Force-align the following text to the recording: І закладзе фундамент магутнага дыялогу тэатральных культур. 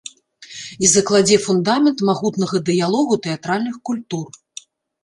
І 0.87 0.89
закладзе 0.93 1.37
фундамент 1.45 2.01
магутнага 2.09 2.65
дыялогу 2.71 3.23
тэатральных 3.29 3.75
культур. 3.93 4.27